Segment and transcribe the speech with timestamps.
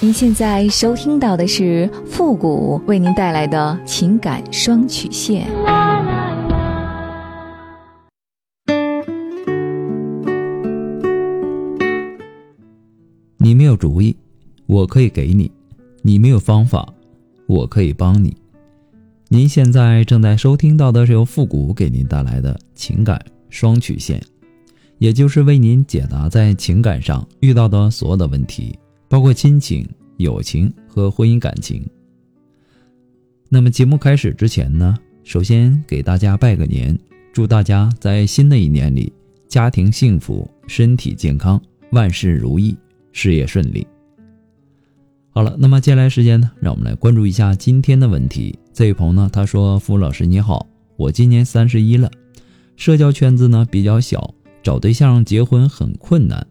[0.00, 5.50] 您现在收听到的是复古为您带来的情感双曲线。
[13.38, 14.16] 你没有主意，
[14.66, 15.50] 我可以给你；
[16.02, 16.88] 你没有方法，
[17.48, 18.36] 我可以帮你。
[19.26, 24.22] 您现在正在收听到的是由复古给您带来的情感双曲线，
[24.98, 29.88] 也就是为您解答在情感上遇到的所有的问题，包括亲情、
[30.18, 31.82] 友情和婚姻感情。
[33.48, 36.96] 那么节目开始之前呢，首先给大家拜个年，
[37.32, 39.12] 祝大家在新的一年里
[39.48, 41.60] 家庭幸福、身体健康、
[41.92, 42.76] 万事如意。
[43.10, 43.84] 事业顺利。
[45.30, 48.56] 好了，那么接下来时间呢，让我们来关注一下今天的问题。
[48.72, 52.08] 这位朋友呢，他说：“付老师你好，我今年三十一了，
[52.76, 56.46] 社交圈子呢比较小，找对象结婚很困难。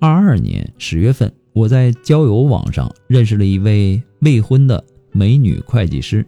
[0.00, 6.26] 二二年十月份，我在交友网上认识了一位未婚的美女会计师，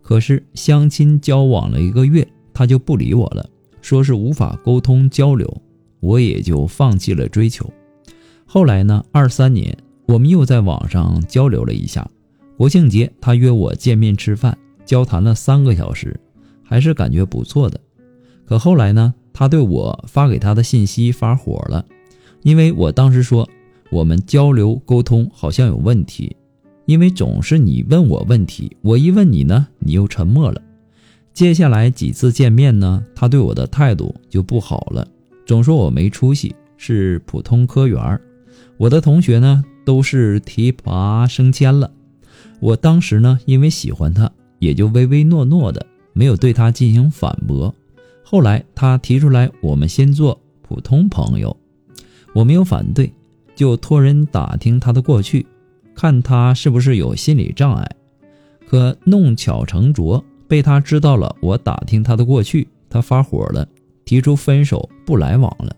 [0.00, 3.46] 可是相亲交往了一个月，她就不理我了，
[3.82, 5.62] 说是无法沟通交流，
[6.00, 7.70] 我也就放弃了追求。”
[8.46, 9.04] 后来呢？
[9.12, 12.08] 二三年，我们又在网上交流了一下。
[12.56, 16.18] 国庆节，他约我见面吃饭，交谈了三个小时，
[16.62, 17.78] 还是感觉不错的。
[18.46, 19.12] 可后来呢？
[19.34, 21.84] 他对我发给他的信息发火了，
[22.42, 23.46] 因为我当时说
[23.94, 26.36] 我们交流沟通好像有问题，
[26.84, 30.60] 因为总是你问我问题，我一问你呢，你又沉默了。
[31.32, 35.06] 接下来几次见面呢，他对我的态度就不好了，
[35.46, 38.20] 总说我没出息，是普通科员儿。
[38.78, 41.88] 我的同学呢，都是提拔升迁了。
[42.58, 44.28] 我当时呢，因为喜欢他，
[44.58, 47.72] 也就唯唯诺诺的，没有对他进行反驳。
[48.24, 51.56] 后来他提出来，我们先做普通朋友，
[52.34, 53.12] 我没有反对，
[53.54, 55.46] 就托人打听他的过去，
[55.94, 57.88] 看他是不是有心理障碍。
[58.66, 63.66] 可弄巧成拙，被他知道了我打听他的过去，他发火了，
[64.04, 65.76] 提出分手，不来往了。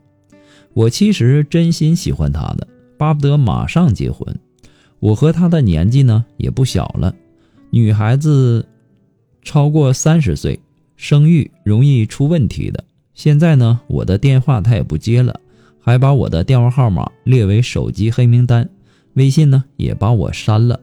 [0.73, 2.67] 我其实真心喜欢他的。
[2.99, 4.39] 巴不得马上结婚，
[5.01, 7.15] 我和他的年纪呢也不小了，
[7.69, 8.67] 女孩子
[9.43, 10.59] 超过三十岁，
[10.97, 12.83] 生育容易出问题的。
[13.13, 15.39] 现在呢，我的电话他也不接了，
[15.87, 18.69] 还把我的电话号码列为手机黑名单，
[19.15, 20.81] 微信呢也把我删了，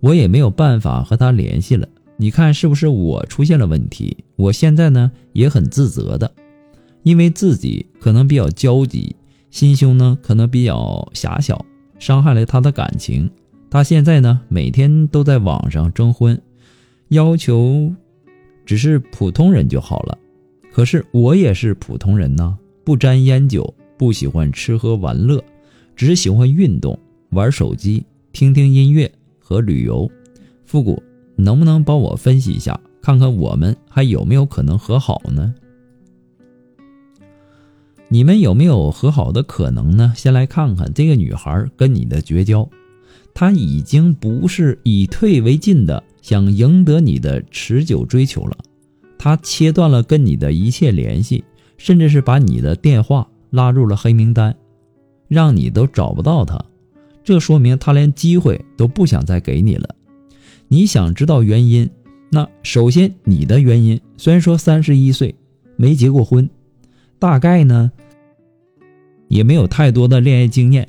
[0.00, 1.86] 我也没有办法和他联系了。
[2.16, 4.16] 你看是不是我出现了问题？
[4.34, 6.32] 我现在呢也很自责的，
[7.04, 9.14] 因为自己可能比较焦急。
[9.52, 11.64] 心胸呢，可能比较狭小，
[12.00, 13.30] 伤害了他的感情。
[13.70, 16.40] 他现在呢，每天都在网上征婚，
[17.10, 17.92] 要求
[18.66, 20.18] 只是普通人就好了。
[20.72, 25.44] 可是我也是普通人呢，不沾烟酒，不喜欢吃喝玩乐，
[25.94, 26.98] 只喜欢运动、
[27.32, 28.02] 玩手机、
[28.32, 30.10] 听听音乐和旅游。
[30.64, 31.02] 复古，
[31.36, 35.54] 能不能帮我分析一下，看看我们还有没有可能和好呢？
[38.08, 40.14] 你们有没有和好的可能呢？
[40.16, 42.66] 先来看看这个女孩跟你的绝交，
[43.34, 48.56] 她已经不是以退为进的想赢得你的持久追求了，
[49.18, 51.44] 她切断了跟你的一切联系，
[51.76, 54.56] 甚至是把你的电话拉入了黑名单，
[55.28, 56.58] 让你都找不到他。
[57.22, 59.94] 这说明他连机会都不想再给你了。
[60.68, 61.90] 你想知道原因？
[62.30, 65.34] 那首先你的原因，虽然说三十一岁
[65.76, 66.48] 没结过婚。
[67.18, 67.92] 大概呢，
[69.28, 70.88] 也没有太多的恋爱经验，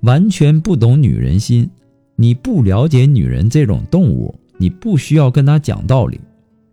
[0.00, 1.70] 完全不懂女人心。
[2.16, 6.20] 你不了解女人这种动物，你不需要跟她讲道理，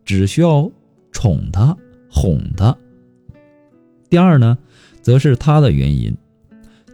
[0.04, 0.70] 只需要
[1.14, 1.78] 宠她、
[2.10, 2.76] 哄她。
[4.10, 4.58] 第二呢，
[5.02, 6.16] 则是她的原因。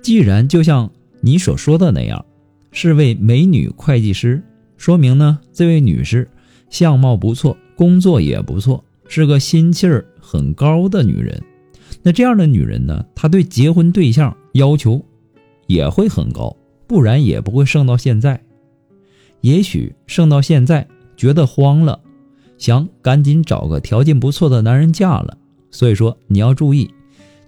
[0.01, 2.25] 既然就像你所说的那样，
[2.71, 4.41] 是位美女会计师，
[4.77, 6.29] 说明呢，这位女士
[6.69, 10.05] 相貌不错，工作也不错，是个心气儿。
[10.23, 11.43] 很高的女人，
[12.03, 13.05] 那这样的女人呢？
[13.13, 15.03] 她对结婚对象要求
[15.67, 16.55] 也会很高，
[16.87, 18.41] 不然也不会剩到现在。
[19.41, 20.87] 也许剩到现在
[21.17, 21.99] 觉得慌了，
[22.57, 25.37] 想赶紧找个条件不错的男人嫁了。
[25.69, 26.89] 所以说你要注意，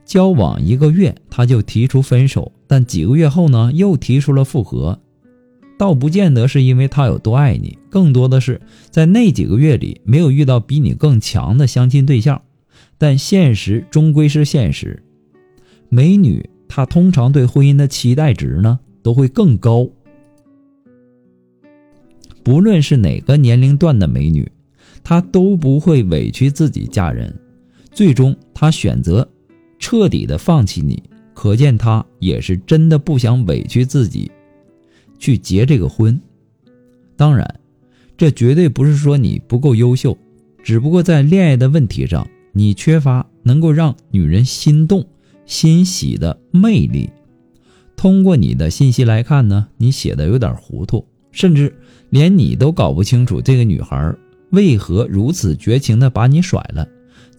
[0.05, 4.99] 交往一个月他就提出分手，但几个月后呢又提出了复合，
[5.77, 12.41] 倒不见得是因为他有多爱你，更多的是在那几个月里没有遇到比你更强的相亲对象。
[12.97, 15.03] 但现实终归是现实，
[15.89, 19.89] 美女她通常对婚姻的期待值呢都会更高。
[22.43, 24.49] 不论是哪个年龄段的美女，
[25.03, 27.33] 她都不会委屈自己嫁人，
[27.91, 29.27] 最终她选择
[29.83, 31.03] 彻底的放弃你，
[31.33, 34.31] 可见他也是真的不想委屈自己。
[35.19, 36.17] 去结这个婚。
[37.17, 37.59] 当然，
[38.15, 40.17] 这绝对不是说你不够优秀，
[40.63, 45.05] 只不过在恋爱的问题上，你缺乏能够让女人心动、
[45.45, 47.09] 欣喜的魅力。
[47.97, 51.75] 通过你的信息来看呢，你写的有点糊涂，甚至
[52.09, 54.15] 连你都搞不清楚这个女孩
[54.51, 56.87] 为何如此绝情的把你甩了。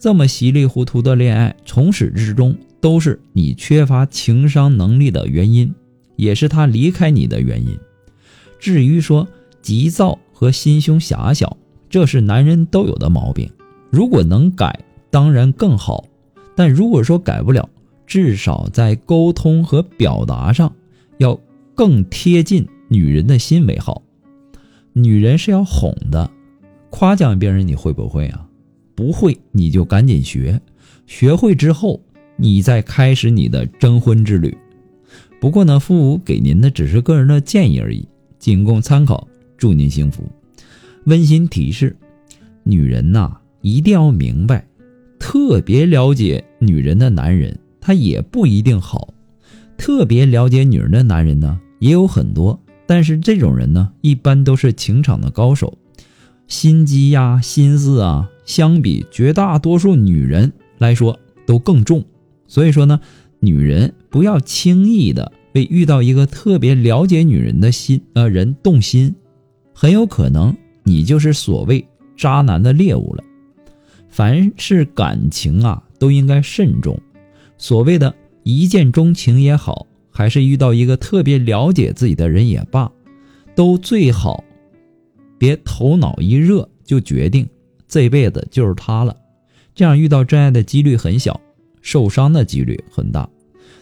[0.05, 5.73] 这么稀里糊涂的恋爱，从始至终都是你缺乏情商能力的原因，
[6.15, 7.75] 也是他离开你的原因。
[8.59, 9.27] 至于说
[9.63, 11.57] 急躁和心胸狭小，
[11.89, 13.49] 这是男人都有的毛病。
[13.89, 14.79] 如果能改，
[15.09, 16.05] 当然更好；
[16.55, 17.67] 但如果说改不了，
[18.05, 20.71] 至少在沟通和表达上
[21.17, 21.39] 要
[21.73, 24.03] 更贴近女人的心为好。
[24.93, 26.29] 女人是要哄的，
[26.91, 28.47] 夸奖别人你会不会啊？
[28.95, 30.59] 不会你就赶紧学，
[31.05, 32.01] 学会之后
[32.37, 34.57] 你再开始你的征婚之旅。
[35.39, 38.07] 不过呢，父母给您的只是个人的建议而已，
[38.39, 39.27] 仅供参考。
[39.57, 40.23] 祝您幸福。
[41.05, 41.95] 温馨提示：
[42.63, 44.65] 女人呐，一定要明白，
[45.19, 49.13] 特别了解女人的男人，他也不一定好；
[49.77, 52.59] 特别了解女人的男人呢，也有很多。
[52.87, 55.77] 但是这种人呢，一般都是情场的高手，
[56.47, 58.29] 心机呀、心思啊。
[58.45, 62.05] 相比绝大多数女人来说都更重，
[62.47, 62.99] 所以说呢，
[63.39, 69.15] 女人不要轻易的为遇到一个特别了解女人的心呃人动心，
[69.73, 73.23] 很有可能你就是所谓渣男的猎物了。
[74.07, 76.97] 凡是感情啊，都应该慎重。
[77.57, 82.91] 所谓的一见钟情也好，还是遇到一个特别了解自己的人也罢，
[83.55, 84.43] 都最好
[85.37, 87.47] 别头脑一热就决定。
[87.95, 89.15] 这辈子就是他了，
[89.73, 91.39] 这样遇到真爱的几率很小，
[91.81, 93.29] 受伤的几率很大。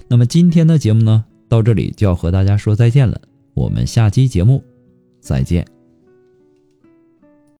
[0.07, 3.19] 那么今天的节目呢，到这里就要和大家说再见了，
[3.55, 4.63] 我们下期节目
[5.19, 5.72] 再见。